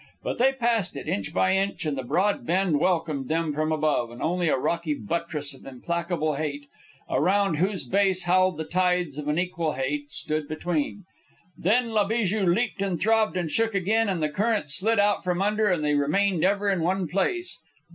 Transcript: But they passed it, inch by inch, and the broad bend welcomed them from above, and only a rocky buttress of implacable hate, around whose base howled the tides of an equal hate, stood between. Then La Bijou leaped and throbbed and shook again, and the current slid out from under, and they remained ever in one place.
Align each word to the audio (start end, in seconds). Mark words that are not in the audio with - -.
But 0.23 0.39
they 0.39 0.53
passed 0.53 0.97
it, 0.97 1.07
inch 1.07 1.31
by 1.31 1.55
inch, 1.55 1.85
and 1.85 1.95
the 1.95 2.01
broad 2.01 2.43
bend 2.43 2.79
welcomed 2.79 3.27
them 3.29 3.53
from 3.53 3.71
above, 3.71 4.09
and 4.09 4.19
only 4.19 4.49
a 4.49 4.57
rocky 4.57 4.95
buttress 4.95 5.53
of 5.53 5.63
implacable 5.63 6.33
hate, 6.33 6.65
around 7.07 7.57
whose 7.57 7.83
base 7.83 8.23
howled 8.23 8.57
the 8.57 8.63
tides 8.65 9.19
of 9.19 9.27
an 9.27 9.37
equal 9.37 9.73
hate, 9.73 10.11
stood 10.11 10.47
between. 10.47 11.03
Then 11.55 11.91
La 11.91 12.03
Bijou 12.07 12.43
leaped 12.47 12.81
and 12.81 12.99
throbbed 12.99 13.37
and 13.37 13.51
shook 13.51 13.75
again, 13.75 14.09
and 14.09 14.23
the 14.23 14.29
current 14.29 14.71
slid 14.71 14.97
out 14.97 15.23
from 15.23 15.39
under, 15.39 15.69
and 15.69 15.85
they 15.85 15.93
remained 15.93 16.43
ever 16.43 16.67
in 16.67 16.81
one 16.81 17.07
place. 17.07 17.59